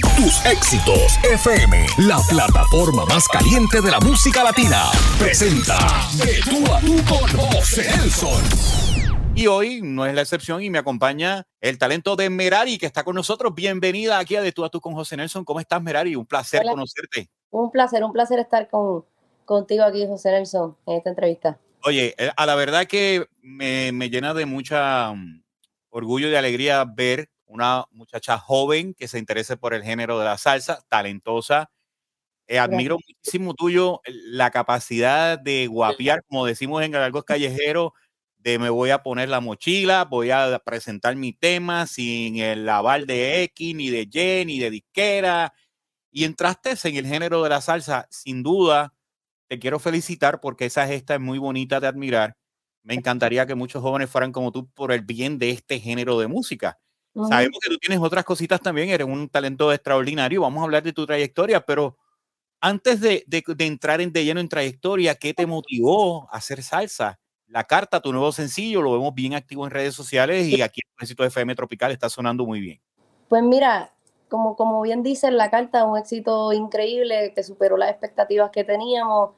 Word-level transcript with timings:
Tus 0.00 0.44
éxitos 0.44 1.18
FM, 1.22 1.86
la 1.98 2.18
plataforma 2.28 3.04
más 3.06 3.28
caliente 3.28 3.80
de 3.80 3.92
la 3.92 4.00
música 4.00 4.42
latina, 4.42 4.90
presenta 5.20 5.78
De 6.16 6.40
tú 6.42 6.72
a 6.72 6.80
tú 6.80 6.96
con 7.08 7.50
José 7.52 7.88
Nelson. 7.96 8.42
Y 9.36 9.46
hoy 9.46 9.82
no 9.82 10.04
es 10.04 10.14
la 10.14 10.22
excepción 10.22 10.62
y 10.62 10.70
me 10.70 10.78
acompaña 10.78 11.46
el 11.60 11.78
talento 11.78 12.16
de 12.16 12.28
Merari 12.28 12.78
que 12.78 12.86
está 12.86 13.04
con 13.04 13.14
nosotros. 13.14 13.54
Bienvenida 13.54 14.18
aquí 14.18 14.34
a 14.34 14.42
De 14.42 14.50
tú 14.50 14.64
a 14.64 14.68
tú 14.68 14.80
con 14.80 14.94
José 14.94 15.16
Nelson. 15.16 15.44
¿Cómo 15.44 15.60
estás, 15.60 15.80
Merari? 15.80 16.16
Un 16.16 16.26
placer 16.26 16.62
Hola. 16.62 16.72
conocerte. 16.72 17.28
Un 17.50 17.70
placer, 17.70 18.02
un 18.02 18.12
placer 18.12 18.40
estar 18.40 18.68
con, 18.68 19.04
contigo 19.44 19.84
aquí, 19.84 20.06
José 20.08 20.32
Nelson, 20.32 20.76
en 20.86 20.96
esta 20.96 21.10
entrevista. 21.10 21.58
Oye, 21.84 22.14
eh, 22.18 22.30
a 22.36 22.46
la 22.46 22.56
verdad 22.56 22.86
que 22.86 23.26
me, 23.42 23.92
me 23.92 24.10
llena 24.10 24.34
de 24.34 24.46
mucha 24.46 25.12
mm, 25.12 25.44
orgullo 25.90 26.26
y 26.26 26.30
de 26.30 26.38
alegría 26.38 26.84
ver 26.84 27.28
una 27.54 27.86
muchacha 27.92 28.36
joven 28.36 28.94
que 28.94 29.06
se 29.06 29.18
interese 29.18 29.56
por 29.56 29.74
el 29.74 29.84
género 29.84 30.18
de 30.18 30.24
la 30.24 30.38
salsa, 30.38 30.84
talentosa. 30.88 31.70
Eh, 32.48 32.58
admiro 32.58 32.96
muchísimo 32.96 33.54
tuyo 33.54 34.00
la 34.06 34.50
capacidad 34.50 35.38
de 35.38 35.68
guapiar, 35.68 36.24
como 36.28 36.46
decimos 36.46 36.82
en 36.82 36.96
algo 36.96 37.22
callejero, 37.22 37.94
de 38.38 38.58
me 38.58 38.70
voy 38.70 38.90
a 38.90 39.02
poner 39.02 39.28
la 39.28 39.40
mochila, 39.40 40.04
voy 40.04 40.30
a 40.30 40.60
presentar 40.64 41.16
mi 41.16 41.32
tema 41.32 41.86
sin 41.86 42.38
el 42.38 42.68
aval 42.68 43.06
de 43.06 43.44
X, 43.44 43.74
ni 43.74 43.88
de 43.88 44.08
Y, 44.10 44.44
ni 44.44 44.58
de 44.58 44.70
disquera. 44.70 45.54
Y 46.10 46.24
entraste 46.24 46.74
en 46.88 46.96
el 46.96 47.06
género 47.06 47.42
de 47.42 47.50
la 47.50 47.60
salsa, 47.60 48.08
sin 48.10 48.42
duda. 48.42 48.94
Te 49.48 49.58
quiero 49.60 49.78
felicitar 49.78 50.40
porque 50.40 50.66
esa 50.66 50.86
gesta 50.86 51.14
es 51.14 51.20
muy 51.20 51.38
bonita 51.38 51.80
de 51.80 51.86
admirar. 51.86 52.36
Me 52.82 52.94
encantaría 52.94 53.46
que 53.46 53.54
muchos 53.54 53.80
jóvenes 53.80 54.10
fueran 54.10 54.32
como 54.32 54.52
tú 54.52 54.68
por 54.72 54.92
el 54.92 55.02
bien 55.02 55.38
de 55.38 55.50
este 55.50 55.80
género 55.80 56.18
de 56.18 56.26
música. 56.26 56.78
Ujú. 57.14 57.28
Sabemos 57.28 57.58
que 57.62 57.70
tú 57.70 57.78
tienes 57.78 58.00
otras 58.00 58.24
cositas 58.24 58.60
también, 58.60 58.88
eres 58.90 59.06
un 59.06 59.28
talento 59.28 59.72
extraordinario. 59.72 60.40
Vamos 60.42 60.60
a 60.60 60.64
hablar 60.64 60.82
de 60.82 60.92
tu 60.92 61.06
trayectoria, 61.06 61.60
pero 61.64 61.96
antes 62.60 63.00
de, 63.00 63.22
de- 63.26 63.44
de 63.46 63.66
entrar 63.66 64.00
en, 64.00 64.12
de 64.12 64.24
lleno 64.24 64.40
en 64.40 64.48
trayectoria, 64.48 65.14
¿qué 65.14 65.32
te 65.34 65.46
motivó 65.46 66.28
a 66.30 66.36
hacer 66.38 66.62
salsa? 66.62 67.18
La 67.46 67.64
carta, 67.64 68.00
tu 68.00 68.10
nuevo 68.10 68.32
sencillo, 68.32 68.82
lo 68.82 68.92
vemos 68.92 69.14
bien 69.14 69.34
activo 69.34 69.64
en 69.64 69.70
redes 69.70 69.94
sociales 69.94 70.46
y 70.48 70.60
aquí 70.62 70.80
en 70.82 71.02
Éxito 71.04 71.24
FM 71.24 71.54
Tropical 71.54 71.92
está 71.92 72.08
sonando 72.08 72.44
muy 72.46 72.60
bien. 72.60 72.80
Pues 73.28 73.42
mira, 73.42 73.94
como, 74.28 74.56
como 74.56 74.80
bien 74.82 75.02
dice 75.02 75.30
la 75.30 75.50
carta, 75.50 75.84
un 75.84 75.98
éxito 75.98 76.52
increíble 76.52 77.32
que 77.34 77.42
superó 77.42 77.76
las 77.76 77.90
expectativas 77.90 78.50
que 78.50 78.64
teníamos. 78.64 79.30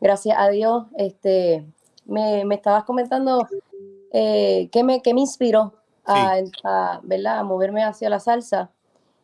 Gracias 0.00 0.36
a 0.38 0.48
Dios, 0.48 0.86
este, 0.96 1.66
me, 2.06 2.44
me 2.44 2.54
estabas 2.54 2.84
comentando 2.84 3.46
eh, 4.12 4.68
qué 4.72 4.84
me, 4.84 5.02
qué 5.02 5.12
me 5.12 5.20
inspiró 5.20 5.74
a, 6.08 6.38
a, 6.64 7.00
¿verdad? 7.02 7.38
a 7.38 7.42
moverme 7.44 7.84
hacia 7.84 8.10
la 8.10 8.20
salsa. 8.20 8.70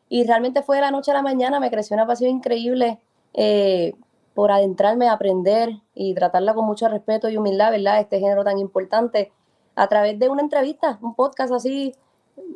Y 0.08 0.24
realmente 0.24 0.62
fue 0.62 0.76
de 0.76 0.82
la 0.82 0.90
noche 0.90 1.10
a 1.10 1.14
la 1.14 1.22
mañana, 1.22 1.60
me 1.60 1.70
creció 1.70 1.94
una 1.94 2.06
pasión 2.06 2.30
increíble 2.30 3.00
eh, 3.32 3.94
por 4.34 4.50
adentrarme 4.50 5.08
aprender 5.08 5.70
y 5.94 6.14
tratarla 6.14 6.54
con 6.54 6.66
mucho 6.66 6.88
respeto 6.88 7.28
y 7.28 7.36
humildad, 7.36 7.70
¿verdad? 7.70 8.00
Este 8.00 8.20
género 8.20 8.44
tan 8.44 8.58
importante, 8.58 9.32
a 9.76 9.88
través 9.88 10.18
de 10.18 10.28
una 10.28 10.42
entrevista, 10.42 10.98
un 11.02 11.14
podcast 11.14 11.52
así 11.52 11.94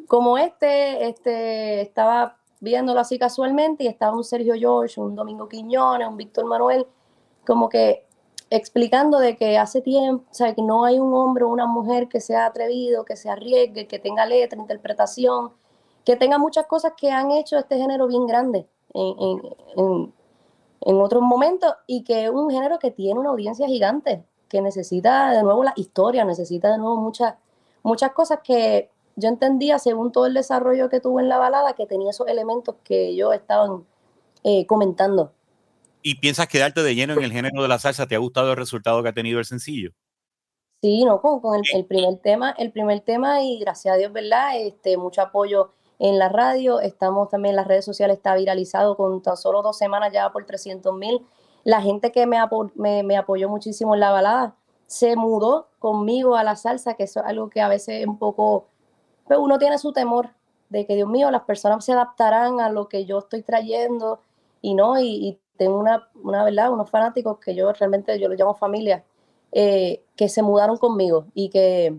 como 0.06 0.38
este, 0.38 1.08
este 1.08 1.80
estaba 1.80 2.36
viéndolo 2.60 3.00
así 3.00 3.18
casualmente 3.18 3.84
y 3.84 3.86
estaba 3.86 4.16
un 4.16 4.24
Sergio 4.24 4.54
George, 4.54 5.00
un 5.00 5.14
Domingo 5.14 5.48
Quiñones, 5.48 6.08
un 6.08 6.16
Víctor 6.16 6.46
Manuel, 6.46 6.86
como 7.46 7.68
que 7.68 8.07
explicando 8.50 9.18
de 9.18 9.36
que 9.36 9.58
hace 9.58 9.80
tiempo, 9.80 10.24
o 10.30 10.34
sea, 10.34 10.54
que 10.54 10.62
no 10.62 10.84
hay 10.84 10.98
un 10.98 11.12
hombre 11.14 11.44
o 11.44 11.48
una 11.48 11.66
mujer 11.66 12.08
que 12.08 12.20
sea 12.20 12.46
atrevido, 12.46 13.04
que 13.04 13.16
se 13.16 13.28
arriesgue, 13.28 13.86
que 13.86 13.98
tenga 13.98 14.26
letra, 14.26 14.58
interpretación, 14.58 15.52
que 16.04 16.16
tenga 16.16 16.38
muchas 16.38 16.66
cosas 16.66 16.92
que 16.96 17.10
han 17.10 17.30
hecho 17.30 17.58
este 17.58 17.76
género 17.76 18.06
bien 18.06 18.26
grande 18.26 18.66
en, 18.94 19.18
en, 19.18 19.42
en, 19.76 20.14
en 20.80 21.00
otros 21.00 21.22
momentos 21.22 21.74
y 21.86 22.04
que 22.04 22.24
es 22.24 22.30
un 22.30 22.50
género 22.50 22.78
que 22.78 22.90
tiene 22.90 23.20
una 23.20 23.30
audiencia 23.30 23.66
gigante, 23.66 24.24
que 24.48 24.62
necesita 24.62 25.32
de 25.32 25.42
nuevo 25.42 25.62
la 25.64 25.74
historia, 25.76 26.24
necesita 26.24 26.72
de 26.72 26.78
nuevo 26.78 26.96
muchas, 26.96 27.34
muchas 27.82 28.12
cosas 28.12 28.40
que 28.42 28.90
yo 29.16 29.28
entendía 29.28 29.78
según 29.78 30.12
todo 30.12 30.26
el 30.26 30.34
desarrollo 30.34 30.88
que 30.88 31.00
tuvo 31.00 31.20
en 31.20 31.28
la 31.28 31.38
balada, 31.38 31.74
que 31.74 31.86
tenía 31.86 32.10
esos 32.10 32.28
elementos 32.28 32.76
que 32.84 33.14
yo 33.14 33.32
estaban 33.32 33.84
eh, 34.44 34.64
comentando. 34.66 35.32
¿Y 36.02 36.16
piensas 36.16 36.48
quedarte 36.48 36.82
de 36.82 36.94
lleno 36.94 37.14
en 37.14 37.22
el 37.22 37.32
género 37.32 37.62
de 37.62 37.68
la 37.68 37.78
salsa? 37.78 38.06
¿Te 38.06 38.14
ha 38.14 38.18
gustado 38.18 38.50
el 38.52 38.56
resultado 38.56 39.02
que 39.02 39.08
ha 39.08 39.12
tenido 39.12 39.38
el 39.38 39.44
sencillo? 39.44 39.90
Sí, 40.80 41.04
no, 41.04 41.20
con, 41.20 41.40
con 41.40 41.56
el, 41.56 41.62
el 41.74 41.84
primer 41.86 42.18
tema, 42.18 42.54
el 42.56 42.70
primer 42.70 43.00
tema 43.00 43.42
y 43.42 43.58
gracias 43.58 43.94
a 43.94 43.98
Dios, 43.98 44.12
¿verdad? 44.12 44.56
Este, 44.56 44.96
mucho 44.96 45.22
apoyo 45.22 45.72
en 45.98 46.18
la 46.18 46.28
radio, 46.28 46.80
estamos 46.80 47.28
también 47.28 47.52
en 47.52 47.56
las 47.56 47.66
redes 47.66 47.84
sociales, 47.84 48.18
está 48.18 48.36
viralizado 48.36 48.96
con 48.96 49.20
tan 49.20 49.36
solo 49.36 49.62
dos 49.62 49.76
semanas 49.76 50.12
ya 50.12 50.30
por 50.30 50.46
300 50.46 50.94
mil. 50.94 51.26
La 51.64 51.82
gente 51.82 52.12
que 52.12 52.26
me, 52.26 52.38
apo 52.38 52.70
me, 52.76 53.02
me, 53.02 53.16
apoyó 53.16 53.48
muchísimo 53.48 53.94
en 53.94 54.00
la 54.00 54.12
balada 54.12 54.54
se 54.88 55.16
mudó 55.16 55.68
conmigo 55.78 56.34
a 56.34 56.42
la 56.42 56.56
salsa, 56.56 56.94
que 56.94 57.04
eso 57.04 57.20
es 57.20 57.26
algo 57.26 57.50
que 57.50 57.60
a 57.60 57.68
veces 57.68 58.06
un 58.06 58.18
poco, 58.18 58.68
pues 59.26 59.38
uno 59.38 59.58
tiene 59.58 59.78
su 59.78 59.92
temor 59.92 60.30
de 60.70 60.86
que, 60.86 60.96
Dios 60.96 61.08
mío, 61.08 61.30
las 61.30 61.42
personas 61.42 61.84
se 61.84 61.92
adaptarán 61.92 62.60
a 62.60 62.70
lo 62.70 62.88
que 62.88 63.04
yo 63.04 63.18
estoy 63.18 63.42
trayendo 63.42 64.22
y 64.62 64.74
no, 64.74 64.98
y, 64.98 65.06
y 65.06 65.38
tengo 65.58 65.78
una, 65.78 66.08
una, 66.22 66.44
verdad, 66.44 66.72
unos 66.72 66.90
fanáticos 66.90 67.38
que 67.38 67.54
yo 67.54 67.70
realmente, 67.72 68.18
yo 68.18 68.28
los 68.28 68.38
llamo 68.38 68.54
familia, 68.54 69.04
eh, 69.52 70.02
que 70.16 70.28
se 70.28 70.42
mudaron 70.42 70.78
conmigo 70.78 71.26
y 71.34 71.50
que, 71.50 71.94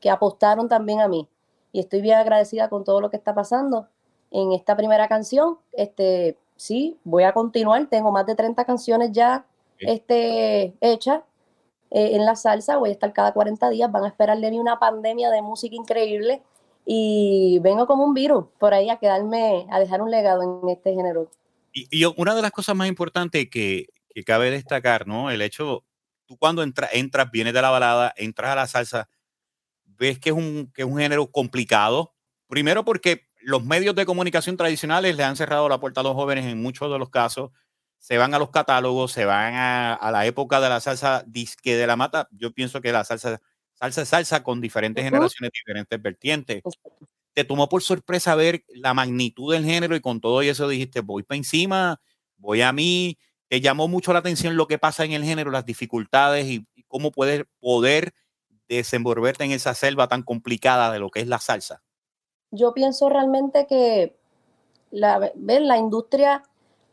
que 0.00 0.10
apostaron 0.10 0.68
también 0.68 1.00
a 1.00 1.08
mí. 1.08 1.28
Y 1.70 1.80
estoy 1.80 2.00
bien 2.00 2.18
agradecida 2.18 2.68
con 2.68 2.84
todo 2.84 3.00
lo 3.00 3.10
que 3.10 3.16
está 3.16 3.34
pasando. 3.34 3.88
En 4.30 4.52
esta 4.52 4.76
primera 4.76 5.08
canción. 5.08 5.58
Este, 5.72 6.38
sí, 6.56 6.98
voy 7.04 7.24
a 7.24 7.32
continuar, 7.32 7.86
tengo 7.88 8.10
más 8.10 8.26
de 8.26 8.34
30 8.34 8.64
canciones 8.64 9.12
ya 9.12 9.44
este, 9.78 10.74
hechas 10.80 11.22
eh, 11.90 12.16
en 12.16 12.24
la 12.24 12.36
salsa, 12.36 12.78
voy 12.78 12.90
a 12.90 12.92
estar 12.92 13.12
cada 13.12 13.32
40 13.32 13.68
días, 13.68 13.92
van 13.92 14.04
a 14.04 14.08
esperar 14.08 14.38
de 14.38 14.50
mí 14.50 14.58
una 14.58 14.78
pandemia 14.78 15.30
de 15.30 15.42
música 15.42 15.76
increíble. 15.76 16.42
Y 16.84 17.58
vengo 17.60 17.86
como 17.86 18.04
un 18.04 18.14
virus 18.14 18.46
por 18.58 18.74
ahí 18.74 18.90
a 18.90 18.96
quedarme, 18.96 19.66
a 19.70 19.78
dejar 19.78 20.02
un 20.02 20.10
legado 20.10 20.42
en 20.42 20.68
este 20.68 20.94
género. 20.94 21.28
Y, 21.72 21.88
y 21.90 22.04
una 22.16 22.34
de 22.34 22.42
las 22.42 22.50
cosas 22.52 22.76
más 22.76 22.88
importantes 22.88 23.48
que, 23.50 23.86
que 24.14 24.24
cabe 24.24 24.50
destacar, 24.50 25.06
¿no? 25.06 25.30
El 25.30 25.42
hecho, 25.42 25.84
tú 26.26 26.36
cuando 26.36 26.62
entra, 26.62 26.88
entras, 26.92 27.30
vienes 27.30 27.54
de 27.54 27.62
la 27.62 27.70
balada, 27.70 28.12
entras 28.16 28.50
a 28.52 28.56
la 28.56 28.66
salsa, 28.66 29.08
ves 29.84 30.18
que 30.18 30.30
es 30.30 30.36
un, 30.36 30.70
que 30.74 30.82
es 30.82 30.88
un 30.88 30.98
género 30.98 31.30
complicado. 31.30 32.14
Primero 32.48 32.84
porque 32.84 33.28
los 33.40 33.64
medios 33.64 33.94
de 33.94 34.06
comunicación 34.06 34.56
tradicionales 34.56 35.16
le 35.16 35.24
han 35.24 35.36
cerrado 35.36 35.68
la 35.68 35.80
puerta 35.80 36.00
a 36.00 36.04
los 36.04 36.14
jóvenes 36.14 36.46
en 36.46 36.60
muchos 36.62 36.90
de 36.92 36.98
los 36.98 37.10
casos. 37.10 37.50
Se 37.98 38.18
van 38.18 38.34
a 38.34 38.38
los 38.38 38.50
catálogos, 38.50 39.12
se 39.12 39.24
van 39.24 39.54
a, 39.54 39.94
a 39.94 40.10
la 40.10 40.26
época 40.26 40.60
de 40.60 40.68
la 40.68 40.80
salsa 40.80 41.24
disque 41.26 41.76
de 41.76 41.86
la 41.86 41.96
mata. 41.96 42.28
Yo 42.32 42.52
pienso 42.52 42.80
que 42.80 42.92
la 42.92 43.04
salsa, 43.04 43.40
salsa 43.74 44.04
salsa 44.04 44.42
con 44.42 44.60
diferentes 44.60 45.02
uh 45.02 45.06
-huh. 45.06 45.10
generaciones, 45.10 45.50
diferentes 45.54 46.02
vertientes. 46.02 46.62
Te 47.34 47.44
tomó 47.44 47.68
por 47.68 47.82
sorpresa 47.82 48.34
ver 48.34 48.64
la 48.68 48.94
magnitud 48.94 49.52
del 49.52 49.64
género 49.64 49.96
y 49.96 50.00
con 50.00 50.20
todo 50.20 50.42
eso 50.42 50.68
dijiste, 50.68 51.00
voy 51.00 51.22
para 51.22 51.38
encima, 51.38 52.00
voy 52.36 52.62
a 52.62 52.72
mí. 52.72 53.18
Te 53.48 53.60
llamó 53.60 53.88
mucho 53.88 54.12
la 54.12 54.18
atención 54.18 54.56
lo 54.56 54.66
que 54.66 54.78
pasa 54.78 55.04
en 55.04 55.12
el 55.12 55.24
género, 55.24 55.50
las 55.50 55.66
dificultades 55.66 56.46
y, 56.46 56.66
y 56.74 56.82
cómo 56.84 57.10
puedes 57.10 57.44
poder 57.60 58.12
desenvolverte 58.76 59.44
en 59.44 59.52
esa 59.52 59.74
selva 59.74 60.08
tan 60.08 60.22
complicada 60.22 60.92
de 60.92 60.98
lo 60.98 61.10
que 61.10 61.20
es 61.20 61.28
la 61.28 61.38
salsa? 61.38 61.82
Yo 62.50 62.74
pienso 62.74 63.08
realmente 63.08 63.66
que 63.66 64.16
la, 64.90 65.18
¿ves? 65.34 65.62
la 65.62 65.78
industria 65.78 66.42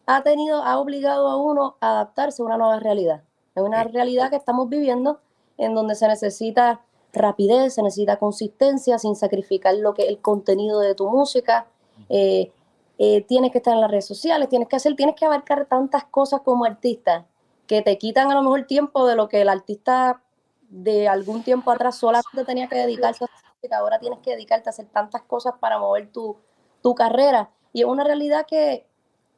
ha 0.05 0.23
tenido, 0.23 0.63
ha 0.63 0.79
obligado 0.79 1.27
a 1.27 1.37
uno 1.37 1.77
a 1.81 1.91
adaptarse 1.91 2.41
a 2.41 2.45
una 2.45 2.57
nueva 2.57 2.79
realidad. 2.79 3.23
Es 3.55 3.63
una 3.63 3.83
realidad 3.83 4.29
que 4.29 4.37
estamos 4.37 4.69
viviendo 4.69 5.21
en 5.57 5.75
donde 5.75 5.95
se 5.95 6.07
necesita 6.07 6.81
rapidez, 7.13 7.75
se 7.75 7.83
necesita 7.83 8.17
consistencia 8.17 8.99
sin 8.99 9.15
sacrificar 9.15 9.75
lo 9.75 9.93
que 9.93 10.07
el 10.07 10.19
contenido 10.19 10.79
de 10.79 10.95
tu 10.95 11.09
música. 11.09 11.67
Eh, 12.09 12.51
eh, 12.97 13.21
tienes 13.21 13.51
que 13.51 13.59
estar 13.59 13.73
en 13.73 13.81
las 13.81 13.89
redes 13.89 14.05
sociales, 14.05 14.49
tienes 14.49 14.67
que 14.67 14.75
hacer, 14.75 14.95
tienes 14.95 15.15
que 15.15 15.25
abarcar 15.25 15.65
tantas 15.65 16.03
cosas 16.05 16.41
como 16.41 16.65
artista 16.65 17.25
que 17.65 17.81
te 17.81 17.97
quitan 17.97 18.31
a 18.31 18.35
lo 18.35 18.41
mejor 18.41 18.63
tiempo 18.65 19.07
de 19.07 19.15
lo 19.15 19.29
que 19.29 19.41
el 19.41 19.49
artista 19.49 20.21
de 20.69 21.07
algún 21.07 21.43
tiempo 21.43 21.71
atrás 21.71 21.97
solamente 21.97 22.43
tenía 22.45 22.67
que 22.67 22.75
dedicarse 22.75 23.23
a 23.23 23.27
música, 23.53 23.77
ahora 23.77 23.99
tienes 23.99 24.19
que 24.19 24.31
dedicarte 24.31 24.69
a 24.69 24.71
hacer 24.71 24.87
tantas 24.87 25.21
cosas 25.23 25.53
para 25.59 25.79
mover 25.79 26.11
tu, 26.11 26.35
tu 26.81 26.95
carrera. 26.95 27.49
Y 27.73 27.81
es 27.81 27.87
una 27.87 28.03
realidad 28.03 28.45
que, 28.47 28.85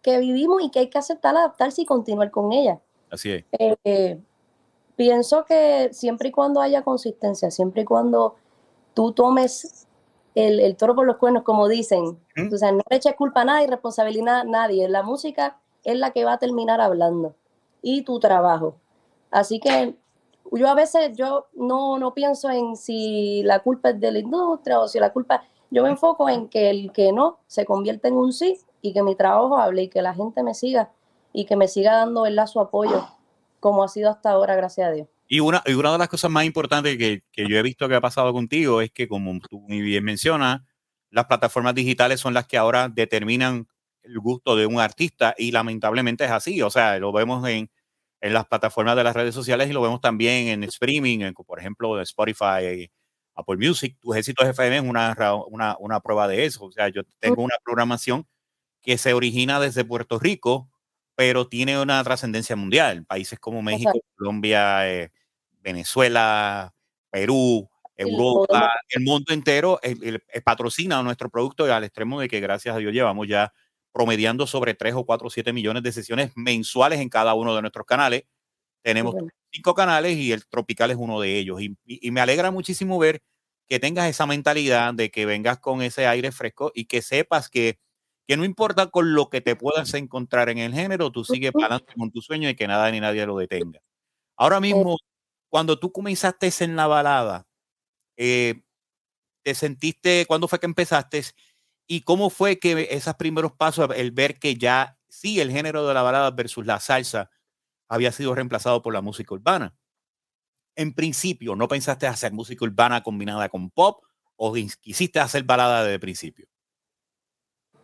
que, 0.01 0.18
vivimos 0.19 0.62
y 0.63 0.72
que 0.72 0.80
hay 0.80 0.90
que 0.90 0.98
aceptar, 0.98 1.36
adaptarse 1.36 1.81
y 1.81 1.86
continuar 1.86 2.31
con 2.31 2.51
ella. 2.51 2.80
Así 3.10 3.31
es. 3.31 3.46
Eh, 3.60 4.19
pienso 4.96 5.46
que 5.46 5.90
siempre 5.92 6.30
y 6.30 6.32
cuando 6.32 6.62
haya 6.62 6.84
consistencia, 6.84 7.52
siempre 7.52 7.84
y 7.84 7.86
cuando 7.86 8.36
tú 8.94 9.12
tomes 9.12 9.88
el, 10.36 10.60
el 10.60 10.76
toro 10.76 10.96
por 10.96 11.06
los 11.06 11.18
cuernos, 11.18 11.44
como 11.44 11.68
dicen, 11.68 12.20
¿Mm? 12.36 12.54
o 12.54 12.58
sea, 12.58 12.72
no 12.72 12.82
le 12.90 12.98
eches 12.98 13.16
culpa 13.16 13.42
a 13.42 13.46
nadie, 13.46 13.68
responsabilidad 13.68 14.42
a 14.42 14.44
nadie. 14.44 14.88
La 14.88 15.04
música 15.04 15.60
es 15.84 15.98
la 15.98 16.12
que 16.12 16.26
va 16.26 16.34
a 16.34 16.38
terminar 16.38 16.82
hablando 16.82 17.36
y 17.82 18.04
tu 18.04 18.20
trabajo. 18.20 18.76
Así 19.32 19.60
que 19.60 19.96
yo 20.52 20.68
a 20.68 20.76
veces 20.76 21.16
yo 21.16 21.48
no, 21.54 21.98
no 21.98 22.14
pienso 22.14 22.50
en 22.50 22.76
si 22.76 23.42
la 23.44 23.60
culpa 23.60 23.92
es 23.92 24.00
de 24.00 24.12
la 24.12 24.20
industria 24.20 24.80
o 24.80 24.88
si 24.88 25.00
la 25.00 25.14
culpa, 25.14 25.44
yo 25.70 25.84
me 25.84 25.90
enfoco 25.90 26.30
en 26.30 26.50
que 26.50 26.70
el 26.70 26.92
que 26.92 27.12
no 27.12 27.40
se 27.48 27.66
convierte 27.66 28.10
en 28.10 28.16
un 28.16 28.34
sí 28.34 28.60
y 28.82 28.94
que 28.94 29.04
mi 29.04 29.16
trabajo 29.16 29.58
hable 29.58 29.84
y 29.84 29.90
que 29.90 30.02
la 30.02 30.14
gente 30.14 30.44
me 30.44 30.54
siga 30.54 30.92
y 31.34 31.46
que 31.46 31.56
me 31.56 31.68
siga 31.68 31.96
dando 31.96 32.24
¿verdad? 32.24 32.48
su 32.48 32.60
apoyo 32.60 33.06
como 33.62 33.86
ha 33.86 33.88
sido 33.88 34.10
hasta 34.10 34.31
ahora, 34.31 34.56
gracias 34.56 34.90
a 34.90 34.92
Dios. 34.92 35.08
Y 35.30 35.40
una, 35.40 35.63
y 35.66 35.74
una 35.74 35.94
de 35.94 35.98
las 36.00 36.10
cosas 36.10 36.30
más 36.30 36.44
importantes 36.44 36.98
que, 36.98 37.24
que 37.31 37.48
yo 37.48 37.58
he 37.58 37.62
visto 37.62 37.88
que 37.88 37.96
ha 37.96 38.02
pasado 38.02 38.34
contigo 38.34 38.81
es 38.81 38.92
que, 38.92 39.08
como 39.08 39.40
tú 39.40 39.62
muy 39.62 39.80
bien 39.80 40.04
mencionas, 40.04 40.62
las 41.10 41.25
plataformas 41.28 41.75
digitales 41.75 42.19
son 42.19 42.34
las 42.34 42.48
que 42.48 42.58
ahora 42.58 42.90
determinan 42.90 43.68
el 44.04 44.19
gusto 44.19 44.56
de 44.56 44.66
un 44.66 44.80
artista 44.80 45.36
y 45.38 45.52
lamentablemente 45.52 46.25
es 46.25 46.31
así. 46.31 46.62
O 46.62 46.69
sea, 46.69 46.98
lo 47.00 47.12
vemos 47.13 47.48
en, 47.48 47.69
en 48.22 48.34
las 48.34 48.48
plataformas 48.48 48.96
de 48.96 49.04
las 49.04 49.16
redes 49.16 49.36
sociales 49.36 49.69
y 49.69 49.74
lo 49.74 49.81
vemos 49.81 50.02
también 50.02 50.48
en 50.48 50.63
streaming, 50.63 51.34
por 51.46 51.60
ejemplo, 51.60 51.96
de 51.96 52.04
Spotify, 52.04 52.90
Apple 53.36 53.58
Music. 53.58 53.98
Tus 54.02 54.16
éxitos 54.16 54.48
FM 54.48 54.78
es 54.78 54.84
una, 54.84 55.16
una, 55.48 55.75
una 55.80 56.00
prueba 56.00 56.28
de 56.28 56.46
eso. 56.46 56.66
O 56.66 56.72
sea, 56.72 56.90
yo 56.90 57.04
tengo 57.19 57.44
una 57.44 57.56
programación 57.63 58.28
que 58.81 58.98
se 58.98 59.13
origina 59.13 59.60
desde 59.60 59.86
Puerto 59.86 60.19
Rico, 60.19 60.71
pero 61.22 61.48
tiene 61.48 61.80
una 61.80 62.04
trascendencia 62.04 62.56
mundial. 62.56 63.06
Países 63.06 63.38
como 63.38 63.62
México, 63.62 63.92
Colombia, 64.18 64.90
eh, 64.92 65.12
Venezuela, 65.60 66.74
Perú, 67.12 67.70
Europa, 67.96 68.72
el 68.90 69.04
mundo 69.04 69.32
entero 69.32 69.80
patrocina 70.44 71.04
nuestro 71.04 71.30
producto 71.30 71.72
al 71.72 71.84
extremo 71.84 72.20
de 72.20 72.28
que 72.28 72.40
gracias 72.40 72.76
a 72.76 72.80
Dios 72.80 72.92
llevamos 72.92 73.28
ya 73.28 73.54
promediando 73.92 74.48
sobre 74.48 74.74
3 74.74 74.96
o 74.96 75.06
4 75.06 75.28
o 75.28 75.30
7 75.30 75.54
millones 75.54 75.84
de 75.84 75.92
sesiones 75.92 76.32
mensuales 76.34 77.00
en 77.00 77.10
cada 77.10 77.36
uno 77.36 77.56
de 77.56 77.62
nuestros 77.62 77.86
canales. 77.86 78.24
Tenemos 78.82 79.14
cinco 79.52 79.76
canales 79.76 80.18
y 80.18 80.32
el 80.32 80.48
Tropical 80.48 80.90
es 80.90 80.98
uno 80.98 81.22
de 81.22 81.38
ellos. 81.38 81.62
Y, 81.62 82.10
me 82.10 82.22
alegra 82.22 82.50
muchísimo 82.50 82.98
ver 82.98 83.22
que 83.68 83.80
tengas 83.80 84.10
esa 84.10 84.26
mentalidad 84.26 84.96
de 84.96 85.12
que 85.12 85.28
vengas 85.28 85.60
con 85.60 85.84
ese 85.84 86.08
aire 86.08 86.32
fresco 86.32 86.72
y 86.74 86.86
que 86.86 87.04
sepas 87.04 87.48
que, 87.48 87.78
que 88.28 88.38
no 88.38 88.46
importa 88.46 88.88
con 88.88 89.14
lo 89.14 89.30
que 89.30 89.42
te 89.42 89.56
puedas 89.56 89.94
encontrar 89.94 90.50
en 90.50 90.58
el 90.58 90.74
género, 90.74 91.12
tú 91.12 91.24
sigues 91.24 91.52
para 91.52 91.66
adelante 91.66 91.94
con 91.98 92.12
tu 92.12 92.22
sueño 92.22 92.50
y 92.50 92.56
que 92.56 92.68
nada 92.68 92.90
ni 92.92 93.00
nadie 93.00 93.26
lo 93.26 93.38
detenga. 93.38 93.82
Ahora 94.38 94.60
mismo, 94.60 94.98
cuando 95.50 95.78
tú 95.80 95.92
comenzaste 95.92 96.50
en 96.60 96.76
la 96.76 96.88
balada, 96.88 97.46
eh, 98.18 98.64
¿te 99.44 99.56
sentiste, 99.56 100.26
cuándo 100.28 100.48
fue 100.48 100.60
que 100.60 100.66
empezaste? 100.66 101.24
¿Y 101.88 102.02
cómo 102.02 102.30
fue 102.30 102.60
que 102.60 102.88
esos 102.92 103.16
primeros 103.16 103.54
pasos, 103.54 103.90
el 103.96 104.12
ver 104.12 104.40
que 104.40 104.56
ya 104.56 104.98
sí 105.10 105.42
el 105.42 105.52
género 105.52 105.88
de 105.88 105.94
la 105.94 106.02
balada 106.04 106.32
versus 106.32 106.66
la 106.66 106.80
salsa 106.80 107.30
había 107.90 108.12
sido 108.12 108.34
reemplazado 108.34 108.82
por 108.82 108.94
la 108.94 109.02
música 109.02 109.34
urbana? 109.34 109.76
En 110.76 110.94
principio, 110.94 111.56
¿no 111.56 111.68
pensaste 111.68 112.08
hacer 112.08 112.32
música 112.32 112.64
urbana 112.66 113.04
combinada 113.04 113.50
con 113.50 113.70
pop 113.72 114.04
o 114.38 114.54
quisiste 114.54 115.20
hacer 115.20 115.44
balada 115.44 115.82
desde 115.82 115.96
el 115.96 116.00
principio? 116.00 116.48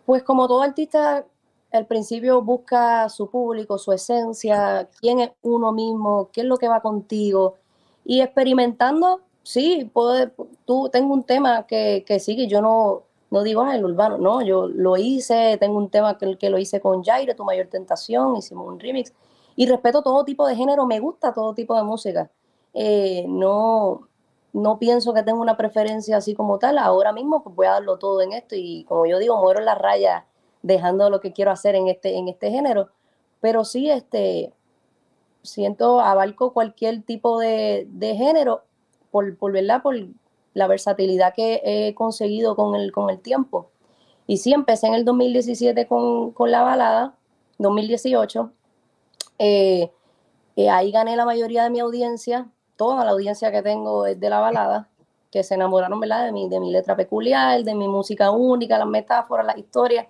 Pues 0.07 0.24
como 0.24 0.48
todo 0.48 0.62
artista, 0.62 1.25
al 1.74 1.86
principio 1.86 2.42
busca 2.42 3.09
su 3.09 3.30
público, 3.30 3.77
su 3.77 3.92
esencia, 3.92 4.89
quién 5.01 5.19
es 5.19 5.31
uno 5.42 5.74
mismo, 5.74 6.30
qué 6.31 6.42
es 6.42 6.48
lo 6.48 6.56
que 6.56 6.69
va 6.69 6.80
contigo. 6.80 7.56
Y 8.06 8.21
experimentando, 8.21 9.24
sí, 9.44 9.92
puedo, 9.94 10.31
tú, 10.63 10.88
tengo 10.89 11.13
un 11.13 11.24
tema 11.25 11.68
que, 11.68 12.06
que 12.07 12.21
sí, 12.21 12.38
que 12.38 12.48
yo 12.48 12.62
no, 12.62 13.04
no 13.31 13.44
digo, 13.44 13.63
ah, 13.63 13.75
el 13.75 13.83
urbano, 13.83 14.18
no, 14.18 14.42
yo 14.42 14.69
lo 14.69 14.95
hice, 14.95 15.57
tengo 15.59 15.77
un 15.77 15.89
tema 15.89 16.18
que, 16.18 16.38
que 16.38 16.50
lo 16.50 16.57
hice 16.57 16.80
con 16.80 17.03
Jairo, 17.03 17.36
Tu 17.36 17.44
Mayor 17.44 17.68
Tentación, 17.68 18.38
hicimos 18.38 18.65
un 18.65 18.80
remix, 18.80 19.13
y 19.57 19.68
respeto 19.68 20.03
todo 20.03 20.24
tipo 20.24 20.48
de 20.48 20.56
género, 20.56 20.86
me 20.86 21.01
gusta 21.01 21.33
todo 21.33 21.53
tipo 21.53 21.75
de 21.75 21.83
música. 21.83 22.31
Eh, 22.74 23.25
no, 23.27 24.07
no 24.53 24.79
pienso 24.79 25.13
que 25.13 25.23
tenga 25.23 25.39
una 25.39 25.57
preferencia 25.57 26.17
así 26.17 26.33
como 26.33 26.59
tal, 26.59 26.77
ahora 26.77 27.13
mismo 27.13 27.44
pues 27.44 27.55
voy 27.55 27.67
a 27.67 27.71
darlo 27.71 27.97
todo 27.97 28.21
en 28.21 28.33
esto, 28.33 28.55
y 28.55 28.85
como 28.85 29.05
yo 29.05 29.19
digo, 29.19 29.38
muero 29.38 29.59
en 29.59 29.65
la 29.65 29.75
raya 29.75 30.25
dejando 30.61 31.09
lo 31.09 31.21
que 31.21 31.33
quiero 31.33 31.51
hacer 31.51 31.75
en 31.75 31.88
este, 31.88 32.17
en 32.17 32.27
este 32.27 32.51
género, 32.51 32.89
pero 33.41 33.65
sí, 33.65 33.89
este, 33.89 34.53
siento, 35.44 35.99
abarco 35.99 36.53
cualquier 36.53 37.03
tipo 37.03 37.39
de, 37.39 37.88
de 37.89 38.15
género, 38.15 38.63
por, 39.11 39.38
por, 39.38 39.51
¿verdad? 39.51 39.81
por 39.81 39.95
la 40.53 40.67
versatilidad 40.67 41.33
que 41.35 41.61
he 41.63 41.93
conseguido 41.93 42.55
con 42.55 42.75
el, 42.75 42.91
con 42.91 43.09
el 43.09 43.19
tiempo. 43.19 43.69
Y 44.25 44.38
sí, 44.38 44.53
empecé 44.53 44.88
en 44.88 44.95
el 44.95 45.05
2017 45.05 45.88
con, 45.88 46.33
la 46.51 46.63
balada, 46.63 47.15
2018. 47.59 48.51
Eh, 49.39 49.91
eh, 50.55 50.69
ahí 50.69 50.91
gané 50.91 51.15
la 51.15 51.25
mayoría 51.25 51.63
de 51.63 51.69
mi 51.69 51.79
audiencia, 51.79 52.50
toda 52.77 53.03
la 53.03 53.12
audiencia 53.12 53.51
que 53.51 53.62
tengo 53.62 54.06
es 54.06 54.19
de 54.19 54.29
la 54.29 54.39
balada, 54.39 54.89
que 55.31 55.44
se 55.44 55.56
enamoraron 55.56 56.00
¿verdad? 56.00 56.25
De, 56.25 56.31
mi, 56.31 56.47
de 56.47 56.59
mi 56.59 56.71
letra 56.71 56.95
peculiar, 56.95 57.63
de 57.63 57.75
mi 57.75 57.88
música 57.88 58.31
única, 58.31 58.77
las 58.77 58.88
metáforas, 58.88 59.45
las 59.45 59.57
historias, 59.57 60.07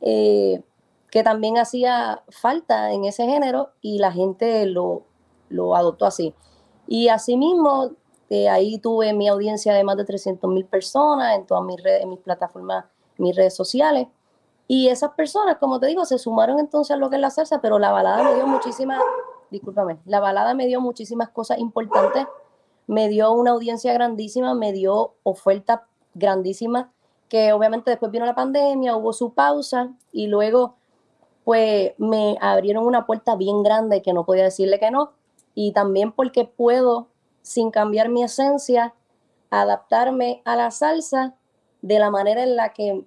eh, 0.00 0.62
que 1.10 1.22
también 1.22 1.58
hacía 1.58 2.22
falta 2.28 2.92
en 2.92 3.04
ese 3.04 3.26
género 3.26 3.70
y 3.80 3.98
la 3.98 4.10
gente 4.10 4.66
lo, 4.66 5.04
lo 5.48 5.76
adoptó 5.76 6.06
así. 6.06 6.34
Y 6.88 7.08
asimismo, 7.08 7.92
este, 8.26 8.48
ahí 8.48 8.78
tuve 8.78 9.12
mi 9.12 9.28
audiencia 9.28 9.72
de 9.72 9.84
más 9.84 9.96
de 9.96 10.04
300 10.04 10.50
mil 10.50 10.64
personas 10.64 11.36
en 11.36 11.46
todas 11.46 11.62
mis 11.62 11.80
redes, 11.80 12.02
en 12.02 12.10
mis 12.10 12.18
plataformas, 12.18 12.84
mis 13.18 13.36
redes 13.36 13.54
sociales. 13.54 14.08
Y 14.66 14.88
esas 14.88 15.12
personas, 15.12 15.58
como 15.58 15.78
te 15.78 15.86
digo, 15.86 16.04
se 16.04 16.18
sumaron 16.18 16.58
entonces 16.58 16.94
a 16.94 16.96
lo 16.96 17.08
que 17.08 17.16
es 17.16 17.22
la 17.22 17.30
salsa, 17.30 17.60
pero 17.60 17.78
la 17.78 17.92
balada 17.92 18.24
me 18.24 18.34
dio 18.34 18.48
muchísimas, 18.48 19.00
discúlpame, 19.50 19.98
la 20.04 20.20
balada 20.20 20.54
me 20.54 20.66
dio 20.66 20.80
muchísimas 20.80 21.28
cosas 21.30 21.58
importantes, 21.58 22.26
me 22.86 23.08
dio 23.08 23.32
una 23.32 23.52
audiencia 23.52 23.92
grandísima, 23.92 24.54
me 24.54 24.72
dio 24.72 25.14
ofertas 25.22 25.80
grandísimas, 26.14 26.88
que 27.28 27.52
obviamente 27.52 27.90
después 27.90 28.12
vino 28.12 28.26
la 28.26 28.34
pandemia, 28.34 28.96
hubo 28.96 29.12
su 29.12 29.34
pausa 29.34 29.92
y 30.12 30.28
luego 30.28 30.76
pues 31.44 31.92
me 31.98 32.36
abrieron 32.40 32.84
una 32.84 33.06
puerta 33.06 33.36
bien 33.36 33.62
grande 33.62 34.02
que 34.02 34.12
no 34.12 34.24
podía 34.24 34.42
decirle 34.42 34.80
que 34.80 34.90
no. 34.90 35.12
Y 35.54 35.72
también 35.72 36.10
porque 36.10 36.44
puedo 36.44 37.08
sin 37.42 37.70
cambiar 37.70 38.08
mi 38.08 38.24
esencia, 38.24 38.94
adaptarme 39.50 40.42
a 40.44 40.56
la 40.56 40.72
salsa 40.72 41.36
de 41.82 42.00
la 42.00 42.10
manera 42.10 42.42
en 42.42 42.56
la 42.56 42.72
que 42.72 43.04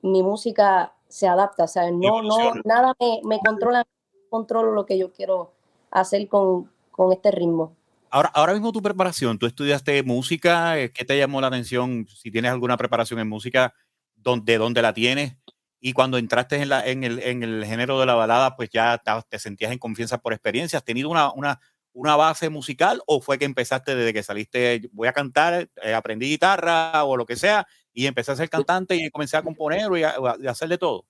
mi 0.00 0.22
música 0.22 0.94
se 1.08 1.28
adapta. 1.28 1.64
O 1.64 1.68
sea, 1.68 1.90
no, 1.90 2.22
no, 2.22 2.54
nada 2.64 2.94
me, 2.98 3.20
me 3.24 3.38
controla, 3.40 3.86
controlo 4.30 4.72
lo 4.72 4.86
que 4.86 4.96
yo 4.96 5.12
quiero 5.12 5.52
hacer 5.90 6.28
con, 6.28 6.70
con 6.90 7.12
este 7.12 7.30
ritmo. 7.30 7.76
Ahora, 8.10 8.30
ahora 8.34 8.52
mismo 8.52 8.72
tu 8.72 8.82
preparación, 8.82 9.38
tú 9.38 9.46
estudiaste 9.46 10.02
música, 10.02 10.74
¿qué 10.94 11.04
te 11.04 11.18
llamó 11.18 11.40
la 11.40 11.48
atención? 11.48 12.06
Si 12.08 12.30
tienes 12.30 12.52
alguna 12.52 12.76
preparación 12.76 13.18
en 13.18 13.28
música, 13.28 13.74
¿de 14.14 14.58
dónde 14.58 14.82
la 14.82 14.92
tienes? 14.94 15.36
Y 15.80 15.92
cuando 15.92 16.18
entraste 16.18 16.56
en, 16.62 16.68
la, 16.68 16.86
en, 16.86 17.04
el, 17.04 17.18
en 17.20 17.42
el 17.42 17.64
género 17.64 18.00
de 18.00 18.06
la 18.06 18.14
balada, 18.14 18.56
pues 18.56 18.70
ya 18.70 19.02
te, 19.28 19.38
sentías 19.38 19.72
en 19.72 19.78
confianza 19.78 20.18
por 20.18 20.32
experiencia. 20.32 20.78
¿Has 20.78 20.84
tenido 20.84 21.08
una, 21.10 21.32
una, 21.32 21.60
una 21.92 22.16
base 22.16 22.48
musical 22.50 23.02
o 23.06 23.20
fue 23.20 23.38
que 23.38 23.44
empezaste 23.44 23.94
desde 23.94 24.12
que 24.12 24.22
saliste, 24.22 24.88
voy 24.92 25.08
a 25.08 25.12
cantar, 25.12 25.68
eh, 25.82 25.94
aprendí 25.94 26.28
guitarra 26.28 27.04
o 27.04 27.16
lo 27.16 27.24
que 27.24 27.36
sea 27.36 27.66
y 27.92 28.06
empecé 28.06 28.32
a 28.32 28.36
ser 28.36 28.50
cantante 28.50 28.96
y 28.96 29.10
comencé 29.10 29.36
a 29.36 29.42
componer 29.42 29.90
y 29.96 30.02
a, 30.02 30.16
hacer 30.48 30.68
de 30.68 30.78
todo? 30.78 31.06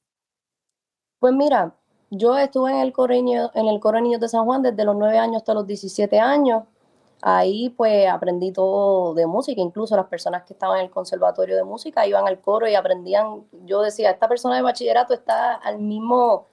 Pues 1.19 1.35
mira, 1.35 1.75
yo 2.11 2.37
estuve 2.39 2.71
en 2.71 2.79
el 2.79 2.93
coro 2.93 3.15
en 3.15 3.29
el 3.69 3.81
coro 3.81 4.01
de 4.01 4.29
San 4.29 4.45
Juan 4.45 4.63
desde 4.63 4.85
los 4.85 4.97
9 4.97 5.19
años 5.19 5.37
hasta 5.37 5.55
los 5.55 5.67
17 5.67 6.19
años. 6.21 6.65
Ahí 7.23 7.71
pues 7.71 8.09
aprendí 8.09 8.53
todo 8.53 9.15
de 9.15 9.27
música, 9.27 9.61
incluso 9.61 9.97
las 9.97 10.07
personas 10.07 10.45
que 10.45 10.53
estaban 10.53 10.79
en 10.79 10.85
el 10.85 10.91
conservatorio 10.91 11.57
de 11.57 11.65
música 11.65 12.07
iban 12.07 12.29
al 12.29 12.41
coro 12.41 12.69
y 12.69 12.75
aprendían, 12.75 13.45
yo 13.65 13.81
decía, 13.81 14.11
esta 14.11 14.29
persona 14.29 14.57
de 14.57 14.63
bachillerato 14.63 15.15
está 15.15 15.55
al 15.55 15.79
mismo 15.79 16.47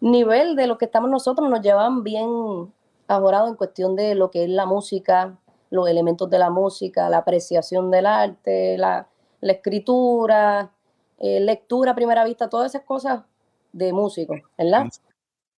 nivel 0.00 0.56
de 0.56 0.66
lo 0.66 0.78
que 0.78 0.86
estamos 0.86 1.10
nosotros, 1.10 1.48
nos 1.48 1.62
llevan 1.62 2.02
bien 2.02 2.72
ahorrado 3.06 3.48
en 3.48 3.54
cuestión 3.54 3.96
de 3.96 4.14
lo 4.14 4.30
que 4.30 4.44
es 4.44 4.50
la 4.50 4.66
música, 4.66 5.38
los 5.70 5.88
elementos 5.88 6.28
de 6.28 6.38
la 6.38 6.50
música, 6.50 7.08
la 7.08 7.18
apreciación 7.18 7.90
del 7.90 8.06
arte, 8.06 8.76
la, 8.78 9.06
escritura, 9.40 10.72
eh, 11.18 11.40
lectura 11.40 11.92
a 11.92 11.94
primera 11.94 12.24
vista, 12.24 12.48
todas 12.48 12.74
esas 12.74 12.84
cosas 12.84 13.22
de 13.72 13.92
músico, 13.92 14.34
¿verdad? 14.56 14.86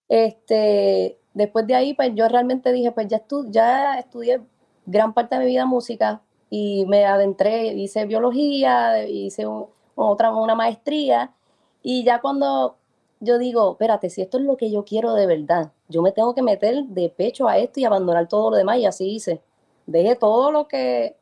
Este, 0.08 1.18
después 1.34 1.66
de 1.66 1.74
ahí, 1.74 1.94
pues 1.94 2.12
yo 2.14 2.28
realmente 2.28 2.72
dije, 2.72 2.92
pues 2.92 3.08
ya, 3.08 3.22
ya 3.48 3.98
estudié 3.98 4.42
gran 4.86 5.14
parte 5.14 5.36
de 5.36 5.44
mi 5.44 5.50
vida 5.50 5.66
música 5.66 6.22
y 6.50 6.84
me 6.86 7.04
adentré, 7.06 7.68
hice 7.68 8.04
biología, 8.04 9.06
hice 9.06 9.46
otra, 9.94 10.34
una 10.34 10.54
maestría 10.54 11.34
y 11.82 12.04
ya 12.04 12.20
cuando 12.20 12.76
yo 13.20 13.38
digo, 13.38 13.72
espérate, 13.72 14.10
si 14.10 14.20
esto 14.20 14.38
es 14.38 14.44
lo 14.44 14.56
que 14.56 14.70
yo 14.70 14.84
quiero 14.84 15.14
de 15.14 15.26
verdad, 15.26 15.72
yo 15.88 16.02
me 16.02 16.12
tengo 16.12 16.34
que 16.34 16.42
meter 16.42 16.84
de 16.86 17.08
pecho 17.08 17.46
a 17.48 17.58
esto 17.58 17.78
y 17.78 17.84
abandonar 17.84 18.26
todo 18.26 18.50
lo 18.50 18.56
demás. 18.56 18.78
Y 18.78 18.86
así 18.86 19.08
hice. 19.14 19.42
Dejé 19.86 20.16
todo 20.16 20.50
lo 20.50 20.66
que, 20.66 21.16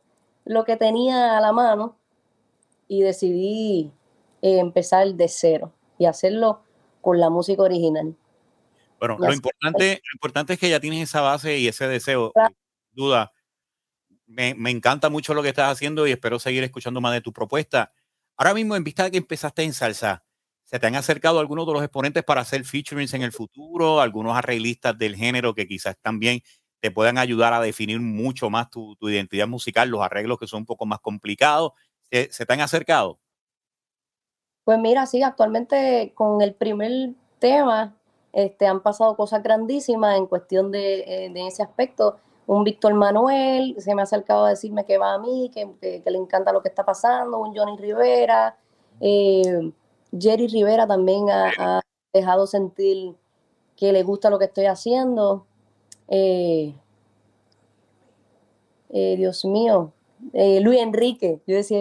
lo 0.44 0.64
que 0.64 0.76
tenía 0.76 1.36
a 1.36 1.40
la 1.40 1.52
mano 1.52 1.96
y 2.88 3.02
decidí 3.02 3.92
eh, 4.42 4.58
empezar 4.58 5.14
de 5.14 5.28
cero 5.28 5.72
y 5.98 6.06
hacerlo 6.06 6.60
con 7.00 7.18
la 7.18 7.30
música 7.30 7.62
original. 7.62 8.14
Bueno, 8.98 9.16
lo 9.18 9.32
importante, 9.32 10.02
lo 10.04 10.16
importante 10.16 10.52
es 10.54 10.58
que 10.58 10.68
ya 10.68 10.80
tienes 10.80 11.08
esa 11.08 11.20
base 11.20 11.58
y 11.58 11.68
ese 11.68 11.88
deseo. 11.88 12.32
Duda, 12.92 13.32
me, 14.26 14.54
me, 14.54 14.70
encanta 14.70 15.08
mucho 15.08 15.32
lo 15.32 15.42
que 15.42 15.48
estás 15.48 15.72
haciendo 15.72 16.06
y 16.06 16.12
espero 16.12 16.38
seguir 16.38 16.62
escuchando 16.64 17.00
más 17.00 17.12
de 17.12 17.20
tu 17.20 17.32
propuesta. 17.32 17.92
Ahora 18.36 18.54
mismo, 18.54 18.76
en 18.76 18.84
vista 18.84 19.04
de 19.04 19.12
que 19.12 19.18
empezaste 19.18 19.62
en 19.62 19.72
salsa, 19.72 20.24
¿Se 20.70 20.78
te 20.78 20.86
han 20.86 20.94
acercado 20.94 21.40
algunos 21.40 21.66
de 21.66 21.72
los 21.72 21.82
exponentes 21.82 22.22
para 22.22 22.42
hacer 22.42 22.64
featurings 22.64 23.12
en 23.14 23.22
el 23.22 23.32
futuro? 23.32 24.00
Algunos 24.00 24.36
arreglistas 24.36 24.96
del 24.96 25.16
género 25.16 25.52
que 25.52 25.66
quizás 25.66 25.96
también 26.00 26.42
te 26.78 26.92
puedan 26.92 27.18
ayudar 27.18 27.52
a 27.52 27.60
definir 27.60 27.98
mucho 27.98 28.50
más 28.50 28.70
tu, 28.70 28.96
identidad 29.00 29.48
musical, 29.48 29.88
los 29.88 30.00
arreglos 30.00 30.38
que 30.38 30.46
son 30.46 30.60
un 30.60 30.66
poco 30.66 30.86
más 30.86 31.00
complicados. 31.00 31.72
¿Se, 32.04 32.30
¿Se, 32.30 32.46
te 32.46 32.52
han 32.52 32.60
acercado? 32.60 33.18
Pues 34.64 34.78
mira, 34.78 35.06
sí, 35.06 35.22
actualmente 35.22 36.12
con 36.14 36.42
el 36.42 36.54
primer 36.54 37.14
tema 37.38 37.96
este, 38.32 38.66
han 38.66 38.80
pasado 38.80 39.16
cosas 39.16 39.42
grandísimas 39.42 40.16
en 40.16 40.26
cuestión 40.26 40.70
de, 40.70 41.00
eh, 41.00 41.30
de 41.30 41.46
ese 41.46 41.62
aspecto. 41.62 42.16
Un 42.46 42.64
Víctor 42.64 42.94
Manuel 42.94 43.76
se 43.78 43.94
me 43.94 44.02
ha 44.02 44.04
acercado 44.04 44.44
a 44.44 44.50
decirme 44.50 44.84
que 44.84 44.98
va 44.98 45.14
a 45.14 45.18
mí, 45.18 45.50
que, 45.52 45.68
que, 45.80 46.10
le 46.10 46.18
encanta 46.18 46.52
lo 46.52 46.62
que 46.62 46.68
está 46.68 46.84
pasando. 46.84 47.38
Un 47.38 47.56
Johnny 47.56 47.76
Rivera. 47.76 48.56
Eh, 49.00 49.72
Jerry 50.18 50.48
Rivera 50.48 50.86
también 50.86 51.30
ha, 51.30 51.80
dejado 52.12 52.46
sentir 52.48 53.14
que 53.76 53.92
le 53.92 54.02
gusta 54.02 54.30
lo 54.30 54.38
que 54.38 54.46
estoy 54.46 54.66
haciendo. 54.66 55.46
Eh, 56.08 56.74
Dios 58.88 59.44
mío, 59.44 59.92
Luis 60.32 60.80
Enrique, 60.80 61.40
yo 61.46 61.54
decía, 61.54 61.78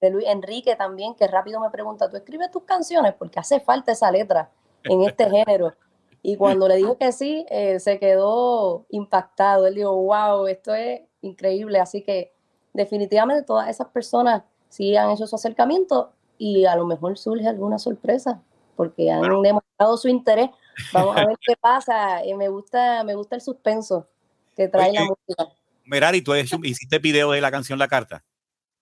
de 0.00 0.10
Luis 0.10 0.26
Enrique 0.26 0.76
también, 0.76 1.14
que 1.14 1.26
rápido 1.26 1.60
me 1.60 1.70
pregunta, 1.70 2.08
¿tú 2.08 2.16
escribes 2.16 2.50
tus 2.50 2.64
canciones? 2.64 3.14
Porque 3.18 3.38
hace 3.38 3.60
falta 3.60 3.92
esa 3.92 4.10
letra 4.10 4.50
en 4.84 5.02
este 5.02 5.24
género. 5.30 5.74
Y 6.22 6.36
cuando 6.36 6.68
le 6.68 6.76
dijo 6.76 6.98
que 6.98 7.12
sí, 7.12 7.46
eh, 7.48 7.80
se 7.80 7.98
quedó 7.98 8.84
impactado. 8.90 9.66
Él 9.66 9.74
dijo, 9.74 9.94
wow, 9.94 10.46
esto 10.46 10.74
es 10.74 11.00
increíble. 11.22 11.78
Así 11.80 12.02
que 12.02 12.32
definitivamente 12.72 13.42
todas 13.42 13.68
esas 13.68 13.88
personas 13.88 14.42
sí 14.68 14.96
han 14.96 15.10
hecho 15.10 15.26
su 15.26 15.36
acercamiento 15.36 16.12
y 16.36 16.66
a 16.66 16.76
lo 16.76 16.86
mejor 16.86 17.18
surge 17.18 17.46
alguna 17.46 17.78
sorpresa 17.78 18.42
porque 18.76 19.10
han 19.10 19.42
demostrado 19.42 19.96
su 19.96 20.08
interés. 20.08 20.50
Vamos 20.92 21.16
a 21.16 21.26
ver 21.26 21.36
qué 21.46 21.54
pasa. 21.58 22.22
Eh, 22.22 22.34
me, 22.34 22.48
gusta, 22.48 23.02
me 23.04 23.14
gusta 23.14 23.36
el 23.36 23.42
suspenso 23.42 24.08
que 24.56 24.68
trae 24.68 24.92
la 24.92 25.04
música. 25.04 25.54
Merari, 25.84 26.22
¿tú 26.22 26.34
hiciste 26.34 26.98
video 26.98 27.32
de 27.32 27.40
la 27.40 27.50
canción 27.50 27.78
La 27.78 27.88
Carta? 27.88 28.24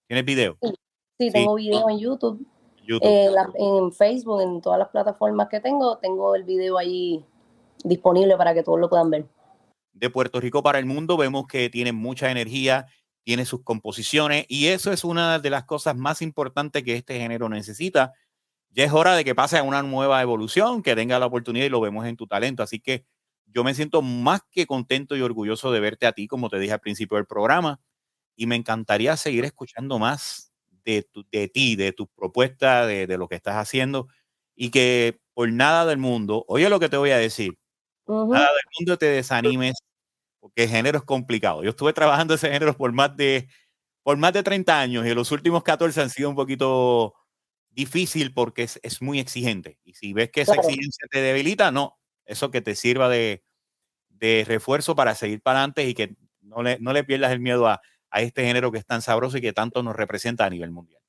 ¿Tienes 0.06 0.24
video? 0.24 0.58
Sí, 0.62 0.74
tengo 1.18 1.54
video 1.54 1.88
en 1.90 1.98
YouTube. 1.98 2.46
Eh, 3.02 3.28
en 3.56 3.92
Facebook, 3.92 4.40
en 4.40 4.62
todas 4.62 4.78
las 4.78 4.88
plataformas 4.88 5.48
que 5.48 5.60
tengo, 5.60 5.98
tengo 5.98 6.34
el 6.34 6.44
video 6.44 6.78
ahí 6.78 7.22
disponible 7.84 8.36
para 8.36 8.54
que 8.54 8.62
todos 8.62 8.80
lo 8.80 8.88
puedan 8.88 9.10
ver. 9.10 9.26
De 9.92 10.08
Puerto 10.08 10.40
Rico 10.40 10.62
para 10.62 10.78
el 10.78 10.86
mundo 10.86 11.16
vemos 11.16 11.46
que 11.46 11.68
tiene 11.68 11.92
mucha 11.92 12.30
energía, 12.30 12.86
tiene 13.24 13.44
sus 13.44 13.62
composiciones 13.62 14.46
y 14.48 14.68
eso 14.68 14.90
es 14.90 15.04
una 15.04 15.38
de 15.38 15.50
las 15.50 15.64
cosas 15.64 15.96
más 15.96 16.22
importantes 16.22 16.82
que 16.82 16.94
este 16.94 17.18
género 17.18 17.48
necesita. 17.48 18.14
Ya 18.70 18.84
es 18.84 18.92
hora 18.92 19.14
de 19.16 19.24
que 19.24 19.34
pase 19.34 19.58
a 19.58 19.62
una 19.62 19.82
nueva 19.82 20.22
evolución, 20.22 20.82
que 20.82 20.94
tenga 20.94 21.18
la 21.18 21.26
oportunidad 21.26 21.66
y 21.66 21.70
lo 21.70 21.80
vemos 21.80 22.06
en 22.06 22.16
tu 22.16 22.26
talento. 22.26 22.62
Así 22.62 22.80
que 22.80 23.04
yo 23.46 23.64
me 23.64 23.74
siento 23.74 24.02
más 24.02 24.42
que 24.50 24.66
contento 24.66 25.16
y 25.16 25.20
orgulloso 25.20 25.72
de 25.72 25.80
verte 25.80 26.06
a 26.06 26.12
ti, 26.12 26.26
como 26.26 26.48
te 26.48 26.58
dije 26.58 26.72
al 26.72 26.80
principio 26.80 27.16
del 27.16 27.26
programa, 27.26 27.80
y 28.36 28.46
me 28.46 28.56
encantaría 28.56 29.16
seguir 29.16 29.44
escuchando 29.44 29.98
más 29.98 30.47
de, 30.88 31.48
ti, 31.48 31.76
de 31.76 31.92
tu 31.92 32.06
propuesta, 32.08 32.86
de, 32.86 33.18
lo 33.18 33.28
que 33.28 33.34
estás 33.34 33.56
haciendo 33.56 34.08
y 34.54 34.70
que 34.70 35.20
por 35.34 35.50
nada 35.52 35.84
del 35.86 35.98
mundo, 35.98 36.44
oye 36.48 36.68
lo 36.68 36.80
que 36.80 36.88
te 36.88 36.96
voy 36.96 37.10
a 37.10 37.18
decir, 37.18 37.58
nada 38.06 38.48
del 38.52 38.64
mundo 38.78 38.96
te 38.96 39.06
desanimes 39.06 39.74
porque 40.40 40.64
el 40.64 40.70
género 40.70 40.98
es 40.98 41.04
complicado. 41.04 41.62
Yo 41.62 41.70
estuve 41.70 41.92
trabajando 41.92 42.34
ese 42.34 42.50
género 42.50 42.76
por 42.76 42.92
más 42.92 43.16
de 43.16 43.48
por 44.02 44.16
más 44.16 44.32
de 44.32 44.42
30 44.42 44.80
años 44.80 45.06
y 45.06 45.14
los 45.14 45.30
últimos 45.32 45.62
14 45.62 46.00
han 46.00 46.10
sido 46.10 46.30
un 46.30 46.36
poquito 46.36 47.14
difícil 47.68 48.32
porque 48.32 48.62
es, 48.62 49.02
muy 49.02 49.18
exigente. 49.20 49.78
Y 49.84 49.94
si 49.94 50.14
ves 50.14 50.30
que 50.30 50.40
esa 50.40 50.54
exigencia 50.54 51.06
te 51.10 51.20
debilita, 51.20 51.70
no, 51.70 51.98
eso 52.24 52.50
que 52.50 52.62
te 52.62 52.74
sirva 52.74 53.10
de, 53.10 53.44
de 54.08 54.44
refuerzo 54.48 54.96
para 54.96 55.14
seguir 55.14 55.42
para 55.42 55.58
adelante 55.58 55.86
y 55.86 55.92
que 55.92 56.16
no 56.40 56.62
le, 56.62 56.78
no 56.80 56.94
le 56.94 57.04
pierdas 57.04 57.32
el 57.32 57.40
miedo 57.40 57.68
a, 57.68 57.82
a 58.10 58.20
este 58.20 58.44
género 58.44 58.72
que 58.72 58.78
es 58.78 58.86
tan 58.86 59.02
sabroso 59.02 59.38
y 59.38 59.40
que 59.40 59.52
tanto 59.52 59.82
nos 59.82 59.96
representa 59.96 60.44
a 60.44 60.50
nivel 60.50 60.70
mundial. 60.70 61.02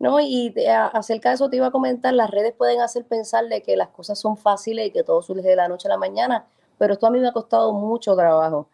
No, 0.00 0.18
y 0.18 0.54
acerca 0.94 1.28
de 1.28 1.34
eso 1.34 1.50
te 1.50 1.56
iba 1.56 1.66
a 1.66 1.70
comentar, 1.70 2.14
las 2.14 2.30
redes 2.30 2.54
pueden 2.54 2.80
hacer 2.80 3.04
pensar 3.04 3.48
de 3.48 3.62
que 3.62 3.76
las 3.76 3.88
cosas 3.88 4.18
son 4.18 4.38
fáciles 4.38 4.86
y 4.86 4.90
que 4.92 5.04
todo 5.04 5.20
surge 5.20 5.46
de 5.46 5.56
la 5.56 5.68
noche 5.68 5.88
a 5.88 5.90
la 5.90 5.98
mañana, 5.98 6.46
pero 6.78 6.94
esto 6.94 7.06
a 7.06 7.10
mí 7.10 7.20
me 7.20 7.28
ha 7.28 7.32
costado 7.32 7.74
mucho 7.74 8.16
trabajo. 8.16 8.66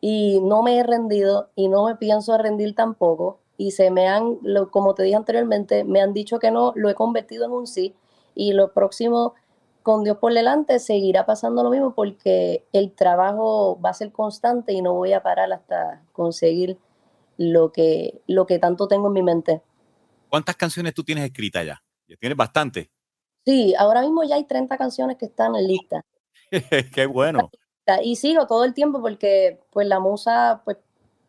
Y 0.00 0.40
no 0.40 0.62
me 0.62 0.78
he 0.78 0.82
rendido 0.82 1.50
y 1.54 1.68
no 1.68 1.84
me 1.84 1.96
pienso 1.96 2.38
rendir 2.38 2.74
tampoco. 2.74 3.40
Y 3.58 3.72
se 3.72 3.90
me 3.90 4.08
han, 4.08 4.38
como 4.70 4.94
te 4.94 5.02
dije 5.02 5.16
anteriormente, 5.16 5.84
me 5.84 6.00
han 6.00 6.14
dicho 6.14 6.38
que 6.38 6.50
no, 6.50 6.72
lo 6.74 6.88
he 6.88 6.94
convertido 6.94 7.44
en 7.44 7.52
un 7.52 7.66
sí. 7.66 7.94
Y 8.34 8.54
lo 8.54 8.72
próximo, 8.72 9.34
con 9.82 10.02
Dios 10.04 10.16
por 10.16 10.32
delante, 10.32 10.78
seguirá 10.78 11.26
pasando 11.26 11.62
lo 11.62 11.68
mismo 11.68 11.94
porque 11.94 12.64
el 12.72 12.92
trabajo 12.92 13.78
va 13.84 13.90
a 13.90 13.94
ser 13.94 14.12
constante 14.12 14.72
y 14.72 14.80
no 14.80 14.94
voy 14.94 15.12
a 15.12 15.22
parar 15.22 15.52
hasta 15.52 16.02
conseguir 16.14 16.78
lo 17.40 17.72
que, 17.72 18.20
lo 18.26 18.46
que 18.46 18.58
tanto 18.58 18.86
tengo 18.86 19.06
en 19.06 19.14
mi 19.14 19.22
mente. 19.22 19.62
¿Cuántas 20.28 20.56
canciones 20.56 20.92
tú 20.92 21.02
tienes 21.02 21.24
escritas 21.24 21.64
ya? 21.64 21.82
Ya 22.06 22.16
tienes 22.16 22.36
bastante. 22.36 22.90
Sí, 23.46 23.74
ahora 23.78 24.02
mismo 24.02 24.22
ya 24.24 24.34
hay 24.34 24.44
30 24.44 24.76
canciones 24.76 25.16
que 25.16 25.24
están 25.24 25.56
en 25.56 25.66
lista. 25.66 26.04
Qué 26.94 27.06
bueno. 27.06 27.50
Y 28.02 28.16
sigo 28.16 28.46
todo 28.46 28.64
el 28.64 28.74
tiempo 28.74 29.00
porque 29.00 29.58
pues 29.70 29.86
la 29.86 30.00
musa 30.00 30.60
pues 30.66 30.76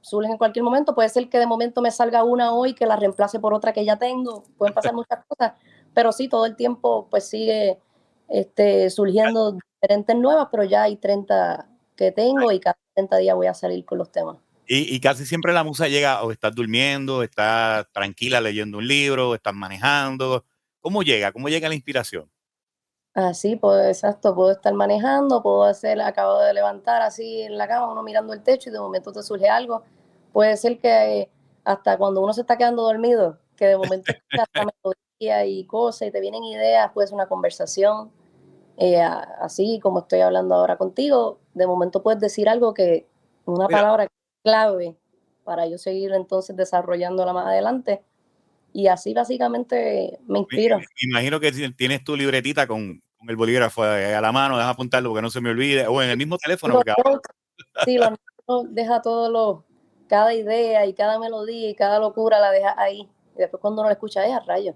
surge 0.02 0.30
en 0.30 0.38
cualquier 0.38 0.64
momento. 0.64 0.94
Puede 0.94 1.08
ser 1.08 1.30
que 1.30 1.40
de 1.40 1.48
momento 1.48 1.82
me 1.82 1.92
salga 1.92 2.26
una 2.26 2.54
hoy 2.54 2.74
que 2.74 2.86
la 2.86 2.98
reemplace 2.98 3.40
por 3.40 3.54
otra 3.54 3.72
que 3.72 3.86
ya 3.86 3.98
tengo. 3.98 4.44
Pueden 4.58 4.74
pasar 4.74 4.94
muchas 4.94 5.26
cosas, 5.26 5.54
pero 5.94 6.12
sí, 6.12 6.28
todo 6.28 6.46
el 6.46 6.58
tiempo 6.58 7.08
pues 7.10 7.30
sigue 7.30 7.80
este, 8.28 8.90
surgiendo 8.90 9.54
diferentes 9.54 10.16
nuevas, 10.18 10.50
pero 10.52 10.66
ya 10.66 10.84
hay 10.84 10.98
30 10.98 11.70
que 11.96 12.12
tengo 12.12 12.52
y 12.52 12.60
cada 12.60 12.78
30 12.96 13.16
días 13.16 13.36
voy 13.36 13.48
a 13.48 13.54
salir 13.54 13.86
con 13.86 13.98
los 13.98 14.12
temas. 14.12 14.38
Y, 14.74 15.02
casi 15.02 15.26
siempre 15.26 15.52
la 15.52 15.66
musa 15.66 15.90
llega 15.90 16.24
o 16.24 16.32
estás 16.32 16.56
durmiendo, 16.56 17.18
o 17.18 17.24
estás 17.24 17.92
tranquila 17.92 18.40
leyendo 18.40 18.78
un 18.78 18.88
libro, 18.88 19.32
o 19.32 19.36
estás 19.36 19.54
manejando. 19.54 20.46
¿Cómo 20.80 21.04
llega? 21.04 21.34
¿Cómo 21.34 21.50
llega 21.50 21.68
la 21.68 21.76
inspiración? 21.76 22.32
Así, 23.14 23.58
pues 23.58 23.86
exacto, 23.88 24.34
puedo 24.34 24.52
estar 24.52 24.74
manejando, 24.74 25.44
puedo 25.44 25.66
hacer, 25.66 26.00
acabo 26.00 26.40
de 26.40 26.54
levantar 26.54 27.02
así 27.02 27.42
en 27.42 27.58
la 27.58 27.68
cama, 27.68 27.92
uno 27.92 28.02
mirando 28.02 28.32
el 28.32 28.44
techo 28.44 28.70
y 28.70 28.72
de 28.72 28.80
momento 28.80 29.12
te 29.12 29.22
surge 29.24 29.50
algo. 29.50 29.84
Puede 30.32 30.56
ser 30.56 30.80
que 30.80 31.30
hasta 31.66 31.98
cuando 31.98 32.22
uno 32.22 32.32
se 32.32 32.40
está 32.40 32.58
quedando 32.58 32.84
dormido, 32.84 33.40
que 33.58 33.66
de 33.66 33.76
momento 33.76 34.14
hasta 34.48 34.66
melodía 34.66 35.46
y 35.48 35.66
cosas 35.66 36.08
y 36.08 36.12
te 36.12 36.22
vienen 36.22 36.46
ideas, 36.46 36.94
puede 36.94 37.08
ser 37.08 37.16
una 37.16 37.28
conversación, 37.28 38.10
eh, 38.78 39.02
así 39.02 39.82
como 39.84 40.00
estoy 40.00 40.22
hablando 40.22 40.56
ahora 40.56 40.78
contigo, 40.78 41.40
de 41.56 41.68
momento 41.68 42.02
puedes 42.02 42.22
decir 42.22 42.48
algo 42.48 42.74
que, 42.74 43.06
una 43.46 43.68
palabra 43.68 44.08
clave 44.44 44.98
para 45.44 45.68
yo 45.68 45.78
seguir 45.78 46.12
entonces 46.14 46.56
desarrollándola 46.56 47.34
más 47.34 47.48
adelante. 47.48 48.04
Y 48.74 48.88
así 48.88 49.14
básicamente 49.14 50.20
me 50.28 50.40
inspiro. 50.40 50.80
Me, 50.80 50.86
imagino 51.02 51.40
que 51.40 51.52
tienes 51.76 52.04
tu 52.04 52.16
libretita 52.16 52.68
con, 52.68 53.02
el 53.28 53.36
bolígrafo 53.36 53.84
a 53.84 54.22
la 54.22 54.32
mano, 54.32 54.58
deja 54.58 54.70
apuntarlo 54.70 55.10
porque 55.10 55.22
no 55.22 55.30
se 55.30 55.42
me 55.42 55.50
olvide, 55.50 55.88
o 55.88 56.02
en 56.02 56.10
el 56.10 56.18
mismo 56.18 56.38
teléfono. 56.38 56.82
sí, 57.86 57.98
lo 57.98 58.16
deja 58.70 59.02
todo 59.02 59.30
lo, 59.30 59.66
cada 60.08 60.34
idea 60.34 60.86
y 60.86 60.94
cada 60.94 61.20
melodía 61.20 61.70
y 61.70 61.76
cada 61.76 62.00
locura 62.00 62.40
la 62.40 62.52
deja 62.52 62.74
ahí. 62.78 63.10
Y 63.36 63.40
después 63.40 63.62
cuando 63.62 63.82
uno 63.82 63.90
la 63.90 63.94
escucha, 63.94 64.26
es 64.26 64.34
a 64.34 64.40
rayo. 64.42 64.76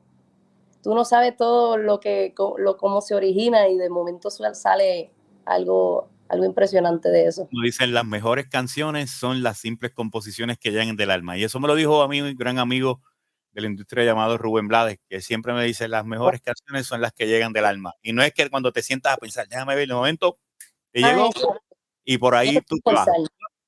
Tú 0.84 0.94
no 0.94 1.04
sabes 1.04 1.36
todo 1.36 1.78
lo 1.78 2.00
que, 2.00 2.34
lo, 2.58 2.78
cómo 2.78 3.02
se 3.02 3.16
origina 3.16 3.68
y 3.68 3.78
de 3.78 3.90
momento 3.90 4.30
sale 4.30 5.12
algo 5.46 6.10
algo 6.30 6.46
impresionante 6.46 7.10
de 7.10 7.28
eso. 7.28 7.48
Como 7.48 7.64
dicen, 7.64 7.94
las 7.94 8.06
mejores 8.06 8.48
canciones 8.48 9.12
son 9.12 9.44
las 9.44 9.60
simples 9.60 9.94
composiciones 9.94 10.58
que 10.58 10.72
llegan 10.72 10.96
del 10.96 11.12
alma. 11.12 11.38
Y 11.38 11.44
eso 11.44 11.60
me 11.60 11.68
lo 11.68 11.76
dijo 11.76 12.02
a 12.02 12.08
mí 12.08 12.22
un 12.22 12.36
gran 12.36 12.60
amigo 12.60 13.02
de 13.52 13.62
la 13.62 13.68
industria 13.68 14.04
llamado 14.04 14.38
Rubén 14.38 14.68
Blades, 14.68 15.00
que 15.08 15.22
siempre 15.22 15.54
me 15.54 15.64
dice, 15.64 15.88
las 15.88 16.06
mejores 16.06 16.42
canciones 16.42 16.88
son 16.88 17.02
las 17.02 17.14
que 17.14 17.28
llegan 17.28 17.54
del 17.54 17.66
alma. 17.66 17.94
Y 18.02 18.12
no 18.12 18.22
es 18.22 18.34
que 18.34 18.50
cuando 18.50 18.72
te 18.72 18.82
sientas 18.82 19.14
a 19.14 19.18
pensar, 19.18 19.48
déjame 19.48 19.76
ver 19.76 19.86
el 19.86 19.94
momento, 19.94 20.38
te 20.92 21.02
llegó 21.02 21.30
y 22.04 22.18
por 22.18 22.36
ahí 22.36 22.60
tú 22.68 22.78
te 22.84 22.94
vas. 22.94 23.08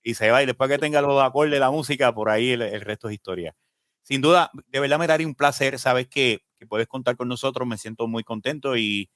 Y 0.04 0.14
se 0.14 0.30
va, 0.30 0.44
y 0.44 0.46
después 0.46 0.70
que 0.70 0.78
tenga 0.78 1.02
los 1.02 1.22
acordes 1.22 1.52
de 1.52 1.60
la 1.60 1.72
música, 1.72 2.14
por 2.14 2.30
ahí 2.30 2.52
el, 2.52 2.82
resto 2.82 3.08
es 3.10 3.16
historia. 3.16 3.56
Sin 4.04 4.22
duda, 4.22 4.52
de 4.68 4.80
verdad 4.80 5.00
me 5.00 5.08
daría 5.08 5.28
un 5.28 5.36
placer, 5.36 5.80
sabes 5.80 6.08
que, 6.08 6.40
que 6.58 6.66
puedes 6.66 6.88
contar 6.88 7.18
con 7.18 7.28
nosotros, 7.28 7.68
me 7.68 7.78
siento 7.78 8.08
muy 8.08 8.24
contento 8.24 8.78
y, 8.78 9.10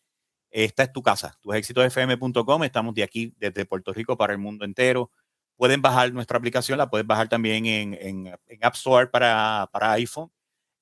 esta 0.51 0.83
es 0.83 0.91
tu 0.91 1.01
casa, 1.01 1.37
tusexitosfm.com. 1.41 2.63
Estamos 2.63 2.93
de 2.93 3.03
aquí, 3.03 3.33
desde 3.37 3.65
Puerto 3.65 3.93
Rico 3.93 4.17
para 4.17 4.33
el 4.33 4.39
mundo 4.39 4.65
entero. 4.65 5.09
Pueden 5.55 5.81
bajar 5.81 6.11
nuestra 6.13 6.37
aplicación, 6.37 6.77
la 6.77 6.89
puedes 6.89 7.07
bajar 7.07 7.29
también 7.29 7.65
en, 7.65 7.93
en, 7.93 8.63
App 8.63 8.75
Store 8.75 9.07
para, 9.07 9.69
para, 9.71 9.93
iPhone. 9.93 10.31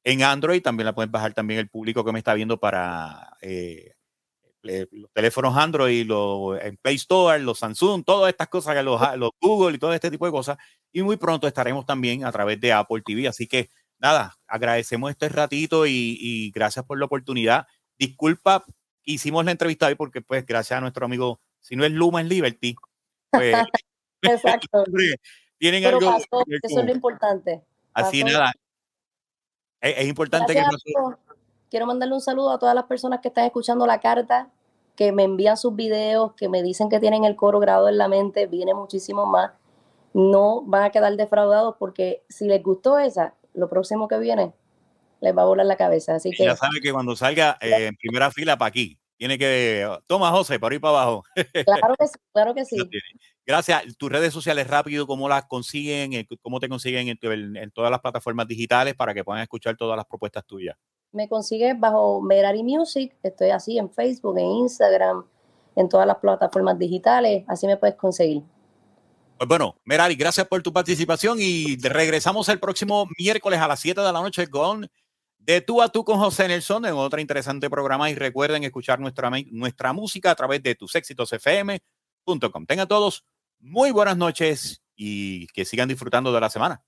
En 0.03 0.23
Android 0.23 0.61
también 0.61 0.85
la 0.85 0.95
pueden 0.95 1.11
bajar 1.11 1.33
también 1.33 1.59
el 1.59 1.69
público 1.69 2.03
que 2.03 2.11
me 2.11 2.19
está 2.19 2.33
viendo 2.33 2.59
para 2.59 3.38
eh, 3.41 3.93
los 4.63 5.11
teléfonos 5.13 5.55
Android, 5.55 6.05
los, 6.05 6.59
en 6.61 6.77
Play 6.77 6.95
Store, 6.95 7.39
los 7.39 7.59
Samsung, 7.59 8.03
todas 8.03 8.29
estas 8.29 8.47
cosas, 8.47 8.83
los, 8.83 9.01
los 9.17 9.31
Google 9.39 9.75
y 9.75 9.79
todo 9.79 9.93
este 9.93 10.09
tipo 10.09 10.25
de 10.25 10.31
cosas. 10.31 10.57
Y 10.91 11.03
muy 11.03 11.17
pronto 11.17 11.47
estaremos 11.47 11.85
también 11.85 12.25
a 12.25 12.31
través 12.31 12.59
de 12.59 12.73
Apple 12.73 13.01
TV. 13.05 13.27
Así 13.27 13.47
que 13.47 13.69
nada, 13.99 14.38
agradecemos 14.47 15.11
este 15.11 15.29
ratito 15.29 15.85
y, 15.85 16.17
y 16.19 16.51
gracias 16.51 16.85
por 16.85 16.97
la 16.97 17.05
oportunidad 17.05 17.67
disculpa, 17.99 18.65
hicimos 19.13 19.45
la 19.45 19.51
entrevista 19.51 19.87
hoy 19.87 19.95
porque, 19.95 20.21
pues, 20.21 20.45
gracias 20.45 20.77
a 20.77 20.81
nuestro 20.81 21.05
amigo, 21.05 21.39
si 21.59 21.75
no 21.75 21.85
es 21.85 21.91
Luma, 21.91 22.21
es 22.21 22.27
Liberty. 22.27 22.75
Pues, 23.31 23.55
Exacto. 24.21 24.83
tienen 25.57 25.83
Pero 25.83 25.97
algo. 25.97 26.11
pasó, 26.11 26.43
eso 26.47 26.79
es 26.79 26.85
lo 26.85 26.91
importante. 26.91 27.63
Así 27.93 28.21
pasó. 28.21 28.33
nada. 28.33 28.53
Es, 29.81 29.97
es 29.97 30.07
importante 30.07 30.53
que 30.53 30.59
Gracias 30.59 30.81
nosotros-. 30.95 31.19
Quiero 31.69 31.85
mandarle 31.85 32.15
un 32.15 32.21
saludo 32.21 32.51
a 32.51 32.59
todas 32.59 32.73
las 32.73 32.85
personas 32.85 33.19
que 33.21 33.27
están 33.27 33.45
escuchando 33.45 33.85
la 33.85 33.99
carta, 33.99 34.49
que 34.95 35.11
me 35.11 35.23
envían 35.23 35.55
sus 35.55 35.75
videos, 35.75 36.33
que 36.33 36.49
me 36.49 36.63
dicen 36.63 36.89
que 36.89 36.99
tienen 36.99 37.25
el 37.25 37.35
coro 37.35 37.59
grabado 37.59 37.89
en 37.89 37.97
la 37.97 38.07
mente, 38.07 38.47
viene 38.47 38.73
muchísimo 38.73 39.25
más. 39.25 39.51
No 40.13 40.61
van 40.63 40.83
a 40.83 40.89
quedar 40.89 41.15
defraudados 41.15 41.75
porque 41.77 42.23
si 42.27 42.47
les 42.47 42.63
gustó 42.63 42.97
esa, 42.97 43.35
lo 43.53 43.69
próximo 43.69 44.07
que 44.07 44.17
viene 44.17 44.53
les 45.21 45.37
va 45.37 45.43
a 45.43 45.45
volar 45.45 45.65
la 45.65 45.77
cabeza. 45.77 46.15
Así 46.15 46.31
que 46.31 46.45
ya 46.45 46.55
sabe 46.55 46.81
que 46.81 46.91
cuando 46.91 47.15
salga 47.15 47.57
eh, 47.61 47.87
en 47.87 47.95
primera 47.95 48.31
fila 48.31 48.57
para 48.57 48.69
aquí, 48.69 48.97
tiene 49.19 49.38
que. 49.38 49.85
Toma, 50.07 50.31
José, 50.31 50.59
para 50.59 50.73
ir 50.73 50.81
para 50.81 51.01
abajo. 51.03 51.23
claro 51.65 51.95
que 51.99 52.07
sí, 52.07 52.13
claro 52.33 52.55
que 52.55 52.65
sí. 52.65 52.77
Gracias. 53.45 53.97
Tus 53.97 54.11
redes 54.11 54.33
sociales 54.33 54.65
rápido, 54.67 55.05
¿cómo 55.05 55.27
las 55.27 55.45
consiguen? 55.45 56.13
Eh, 56.13 56.27
¿Cómo 56.41 56.59
te 56.59 56.69
consiguen 56.69 57.07
en, 57.09 57.17
tu- 57.17 57.31
en- 57.31 57.55
en 57.57 57.69
todas 57.71 57.91
las 57.91 57.99
plataformas 57.99 58.47
digitales 58.47 58.95
para 58.95 59.13
que 59.13 59.23
puedan 59.23 59.41
escuchar 59.43 59.75
todas 59.75 59.97
las 59.97 60.05
propuestas 60.05 60.45
tuyas? 60.45 60.75
Me 61.11 61.27
consigues 61.27 61.77
bajo 61.79 62.21
Merari 62.21 62.63
Music, 62.63 63.15
estoy 63.23 63.49
así 63.49 63.77
en 63.77 63.91
Facebook, 63.91 64.38
en 64.38 64.45
Instagram, 64.45 65.25
en 65.75 65.89
todas 65.89 66.05
las 66.07 66.17
plataformas 66.17 66.77
digitales, 66.79 67.43
así 67.47 67.65
me 67.67 67.77
puedes 67.77 67.95
conseguir. 67.95 68.43
Pues 69.38 69.47
bueno, 69.47 69.75
Merari, 69.85 70.15
gracias 70.15 70.47
por 70.47 70.61
tu 70.61 70.71
participación 70.71 71.38
y 71.41 71.77
regresamos 71.77 72.47
el 72.49 72.59
próximo 72.59 73.07
miércoles 73.17 73.59
a 73.59 73.67
las 73.67 73.79
7 73.79 73.99
de 74.01 74.13
la 74.13 74.21
noche 74.21 74.47
con 74.47 74.88
De 75.39 75.62
tú 75.62 75.81
a 75.81 75.89
tú 75.89 76.03
con 76.03 76.19
José 76.19 76.48
Nelson 76.48 76.86
en 76.86 76.93
otro 76.93 77.19
interesante 77.19 77.69
programa 77.69 78.10
y 78.10 78.15
recuerden 78.15 78.63
escuchar 78.63 79.00
nuestra, 79.00 79.31
nuestra 79.51 79.93
música 79.93 80.31
a 80.31 80.36
través 80.36 80.62
de 80.62 80.75
tusexitosfm.com. 80.75 82.65
Tengan 82.67 82.88
todos 82.88 83.25
muy 83.60 83.91
buenas 83.91 84.17
noches 84.17 84.81
y 84.96 85.48
que 85.48 85.65
sigan 85.65 85.88
disfrutando 85.88 86.31
de 86.31 86.41
la 86.41 86.50
semana. 86.50 86.84